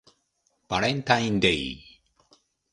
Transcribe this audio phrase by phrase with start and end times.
[0.67, 1.77] バレンタインデー